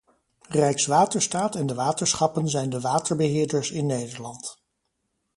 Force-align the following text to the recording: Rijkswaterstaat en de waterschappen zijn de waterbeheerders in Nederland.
Rijkswaterstaat 0.49 1.55
en 1.55 1.65
de 1.67 1.73
waterschappen 1.73 2.49
zijn 2.49 2.69
de 2.69 2.79
waterbeheerders 2.79 3.71
in 3.71 3.85
Nederland. 3.85 4.61